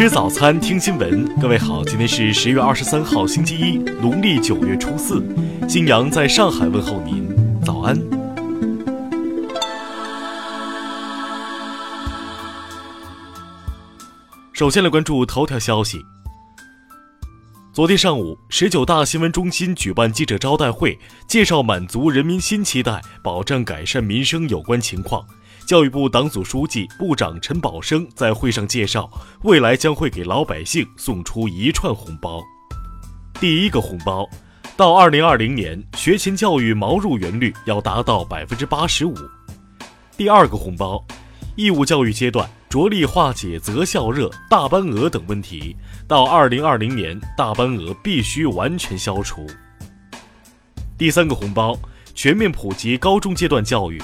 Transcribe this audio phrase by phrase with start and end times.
[0.00, 1.28] 吃早餐，听新闻。
[1.38, 5.22] 各位好，今天是十月二十三号，星期一，农历九月初四。
[5.68, 7.28] 新阳在上海问候您，
[7.62, 7.94] 早安。
[14.54, 16.02] 首先来关注头条消息。
[17.74, 20.98] 昨天上午，十九大新闻中心举办记者招待会，
[21.28, 25.22] 介绍满足人民新期待、保障改善民生有关情况。
[25.70, 29.08] 教育部党组书记、部长陈宝生在会上介绍，
[29.44, 32.42] 未来将会给老百姓送出一串红包。
[33.34, 34.28] 第一个红包，
[34.76, 39.14] 到二零二零年，学前教育毛入园率要达到百分之八十五。
[40.16, 41.06] 第二个红包，
[41.54, 45.76] 义务教育阶段着力化解择校热、大班额等问题，
[46.08, 49.46] 到二零二零年，大班额必须完全消除。
[50.98, 51.78] 第三个红包，
[52.12, 54.02] 全面普及高中阶段教育。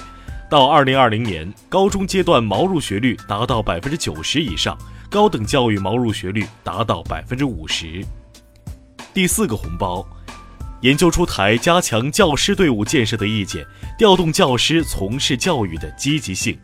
[0.48, 4.78] 到二零二零年，高中阶段毛入学率达到百分之九十以上，
[5.10, 8.04] 高等教育毛入学率达到百分之五十。
[9.12, 10.06] 第四个红包，
[10.82, 13.66] 研究出台加强教师队伍建设的意见，
[13.98, 16.56] 调动教师从事教育的积极性。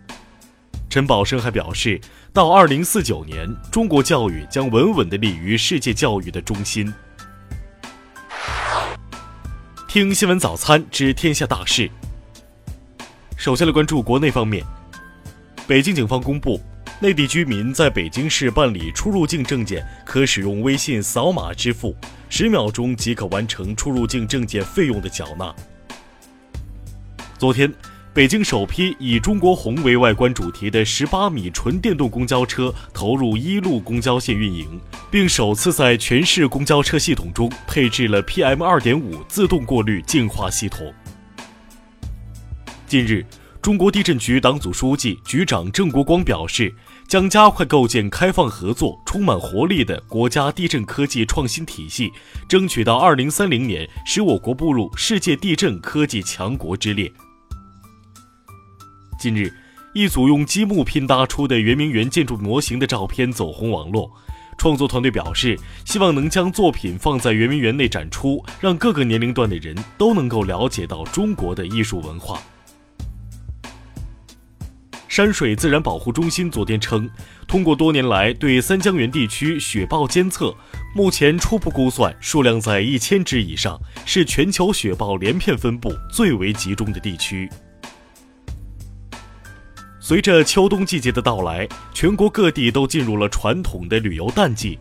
[0.88, 2.00] 陈宝生还表示，
[2.32, 6.92] 到二零四九年，中国教育将稳稳地立于世界教育的中心。
[9.88, 11.90] 听新闻早餐知天下大事。
[13.42, 14.64] 首先来关注国内方面，
[15.66, 16.60] 北京警方公布，
[17.00, 21.92] 内地居民在北京市办理出入境证件，可使用微信扫码支付，
[22.28, 25.52] 十秒钟即可完成出入境证件费用的缴纳。
[27.36, 27.68] 昨天，
[28.14, 40.94] 北京首批以“中国红”为外观主题的十八米纯电动公交车投入一路公交线运营，并首次在全市公交车系统中配置了 PM 二点五自动过滤净化系统。
[42.92, 43.24] 近日，
[43.62, 46.70] 中国地震局党组书记、局长郑国光表示，
[47.08, 52.12] 将加快构建开放合作、充满活力的国家地震科技创新体系，
[52.46, 57.10] 争取到二零三零年使我国步入世界地震科技强国之列。
[59.18, 59.50] 近日，
[59.94, 64.12] 一组用积木拼搭出的圆明园建筑模型的照片走红网络，
[64.58, 72.38] 创作团队表示，希望能将作品放在圆明园内展出，让各个年龄段的人都能够了解到中国的艺术文化。
[75.12, 77.06] 山水自然保护中心昨天称，
[77.46, 80.56] 通过多年来对三江源地区雪豹监测，
[80.94, 87.46] 目前初步估算数量在一千只以上，是全球雪豹连片分布最为集中的地区。
[90.00, 94.78] 随着秋冬季节的到来，全国各地都进入了传统的旅游淡季，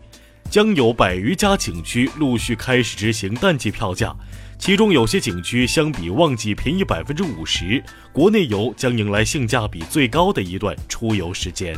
[0.52, 4.14] 将有百余家景区陆续开始执行淡季票价。
[4.58, 7.82] 其中有些景区相比旺季便宜百分之五十，
[8.12, 11.74] 国内游将迎来性价比最高的一段出游时间。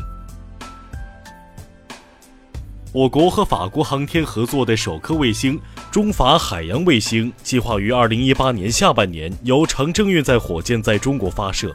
[2.92, 5.56] 我国和法国航天合作的首颗卫星——
[5.92, 11.72] 中法海洋卫星，计划于二零一八年下半年由长征运载火箭在中国发射。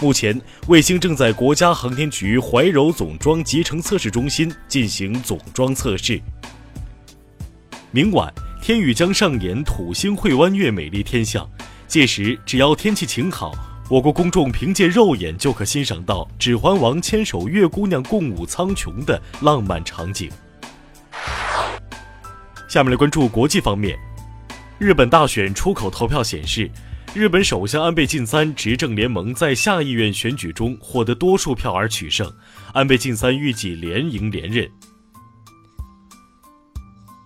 [0.00, 6.20] 目前，卫星正在国家航天局怀柔总装集成测试中心进行总装测试。
[7.92, 8.32] 明晚。
[8.62, 11.48] 天宇将上演土星会弯月美丽天象，
[11.88, 13.52] 届时只要天气晴好，
[13.88, 20.30] 我国公众凭借肉眼就可欣赏到《指环王》牵手月姑娘共舞苍穹的浪漫场景。
[22.68, 23.98] 下面来关注国际方面，
[24.78, 26.70] 日本大选出口投票显示，
[27.14, 32.30] 日本首相安倍晋三执政联盟在下议院选举中获得多数票而取胜，
[32.74, 34.70] 安倍晋三预计连赢连任。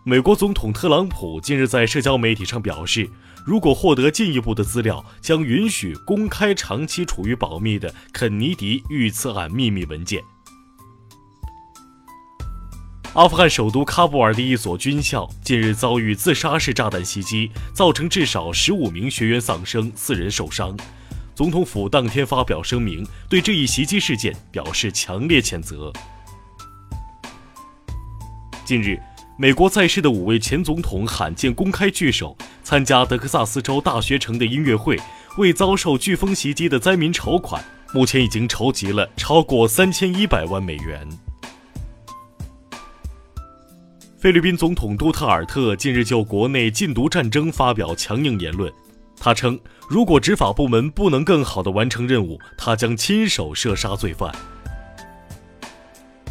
[0.07, 3.09] 美国总统特朗普近日在社交媒体上表示，
[3.43, 10.23] 如果获得进一步的资料，将允许公开长期处于保密的肯尼迪遇刺案秘密文件。
[13.15, 20.77] 阿富汗首都喀布尔的一所军校近日遭遇自杀式炸弹袭击，造成至少十五名学员丧生，四人受伤。
[21.35, 25.91] 总统府当天发表声明，对这一袭击事件表示强烈谴责。
[28.67, 29.01] 近日。
[29.37, 34.97] 美国在世的五位前总统罕见公开聚首，参加德克萨斯州大学城的音乐会，
[35.39, 41.09] 为遭受飓风袭击的灾民筹款，目前已经筹集了超过三千一百万美元。
[44.17, 48.73] 菲律宾总统杜特尔特近日就国内禁毒战争发表强硬言论，
[49.19, 49.59] 他称，
[49.91, 54.33] 如果执法部门不能更好地完成任务，他将亲手射杀罪犯。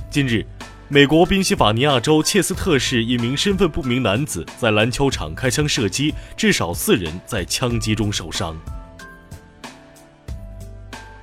[0.09, 0.45] 近日。
[0.89, 8.55] 美国宾夕法尼亚州切斯特市一名身份不明男子在篮球场开枪射击，至少四人在枪击中受伤。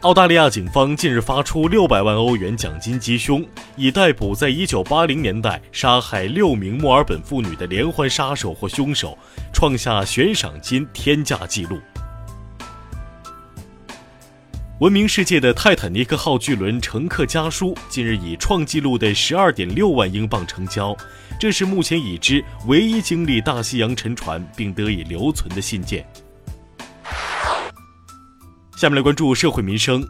[0.00, 3.46] 澳大利亚警方近日发出六百万欧元奖金缉凶，
[3.76, 9.16] 以逮捕在一九八零年代杀害六名墨尔本妇女的连环杀手或凶手，
[9.52, 11.78] 创下悬赏金天价纪录。
[14.80, 20.96] 闻名世界的泰坦尼克号巨轮乘客家书近日以创纪录的十二点六万英镑成交，
[21.38, 26.02] 这是目前已知唯一经历大西洋沉船并得以留存的信件。
[28.78, 30.02] 下面来关注社会民生。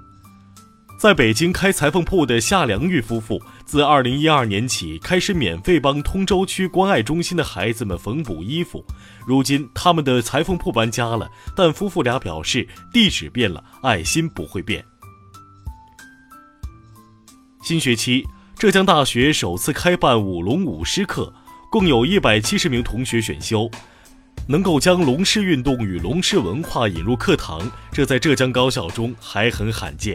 [1.01, 8.85] 在北京开裁缝铺的夏良玉夫妇，自二零一二年起开始免费帮通州区关爱中心的孩子们缝补衣服。
[9.27, 11.27] 如今，他们的裁缝铺搬家了，
[11.57, 14.85] 但夫妇俩表示，地址变了，爱心不会变。
[17.63, 18.23] 新学期，
[18.59, 21.33] 浙江大学首次开办舞龙舞狮课，
[21.71, 23.71] 共有一百七十名同学选修。
[24.47, 27.59] 能够将龙狮运动与龙狮文化引入课堂，
[27.91, 30.15] 这在浙江高校中还很罕见。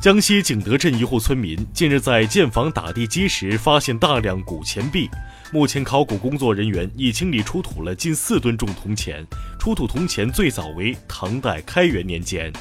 [0.00, 5.10] 江西景德镇一户村民近日在建房打地基时发现大量古钱币，
[5.52, 9.26] 目前考古工作人员已清理出土了近四吨重铜钱，
[9.58, 12.52] 出土铜钱最早为唐代开元年间。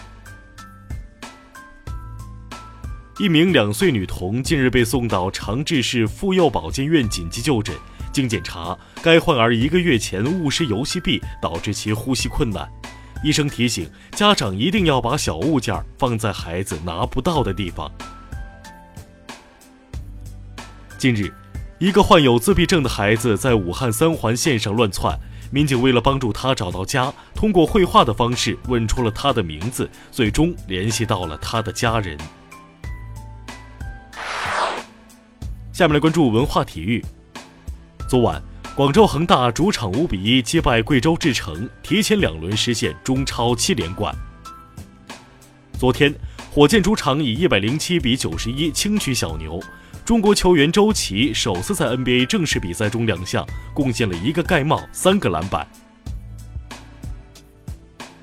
[3.19, 7.75] 一名两岁女童近日被送到长治市妇幼保健院紧急就诊。
[8.11, 12.67] 经检查，该患儿一个月前误食游戏币，导致其呼吸困难。
[13.23, 17.91] 医生提醒家长一定要把小物件放在孩子拿不到的地方。
[20.97, 21.31] 近日，
[21.79, 25.17] 一个患有自闭症的孩子在武汉三环线上乱窜，
[25.51, 32.17] 民警为了帮助他找到家，通过绘画的方式问出了他的名字，最终联系到了他的家人。
[35.71, 37.05] 下面来关注文化体育。
[38.09, 38.41] 昨晚，
[38.77, 44.15] 广州恒大主场五比一击败贵州智诚，提前两轮实现中超七连冠。
[45.79, 46.13] 昨天，
[46.51, 49.59] 火箭主场以一百零七比九十一轻取小牛。
[50.05, 53.43] 中国球员周琦首次在 NBA 正式比赛中亮相，
[53.73, 55.67] 贡献了一个盖帽、三个篮板。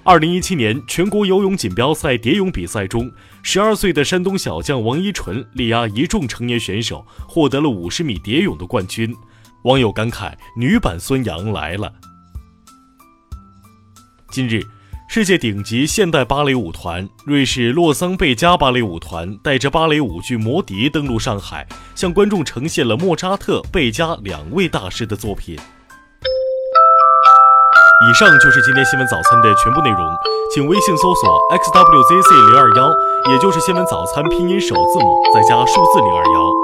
[0.05, 3.11] 二零一七年全国游泳锦标赛蝶泳比赛中，
[3.43, 9.13] 十二岁的山东小将王一纯力压一众成年选手，获得了五十米蝶泳的冠军。
[9.65, 11.91] 网友感慨：“女版孙杨来了。”
[14.31, 14.61] 近日，
[15.09, 25.57] 世界顶级现代芭蕾舞团瑞士洛桑贝加芭蕾舞团带着芭蕾舞剧《魔笛》登陆上海，向观众呈现了莫扎特、贝加两位大师的作品。
[25.57, 25.61] 以
[28.13, 29.99] 上就是今天新闻早餐的全部内容，
[30.53, 32.91] 请微信搜索 xwzc 零二幺，
[33.33, 36.64] 也就是新闻早餐拼音首字母再加数字零二幺。